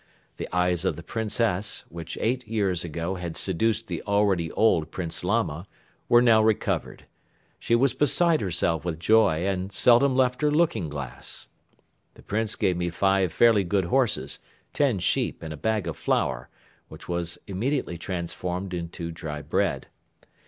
The 0.37 0.49
eyes 0.51 0.83
of 0.83 0.95
the 0.95 1.03
Princess, 1.03 1.85
which 1.89 2.17
eight 2.19 2.47
years 2.47 2.83
ago 2.83 3.13
had 3.17 3.37
seduced 3.37 3.85
the 3.85 4.01
already 4.01 4.51
old 4.53 4.89
Prince 4.89 5.23
Lama, 5.23 5.67
were 6.09 6.23
now 6.23 6.41
recovered. 6.41 7.05
She 7.59 7.75
was 7.75 7.93
beside 7.93 8.41
herself 8.41 8.83
with 8.83 8.97
joy 8.97 9.45
and 9.45 9.71
seldom 9.71 10.15
left 10.15 10.41
her 10.41 10.49
looking 10.49 10.89
glass. 10.89 11.49
The 12.15 12.23
Prince 12.23 12.55
gave 12.55 12.77
me 12.77 12.89
five 12.89 13.31
fairly 13.31 13.63
good 13.63 13.85
horses, 13.85 14.39
ten 14.73 14.97
sheep 14.97 15.43
and 15.43 15.53
a 15.53 15.55
bag 15.55 15.85
of 15.85 15.97
flour, 15.97 16.49
which 16.87 17.07
was 17.07 17.37
immediately 17.45 17.99
transformed 17.99 18.73
into 18.73 19.11
dry 19.11 19.43
bread. 19.43 19.85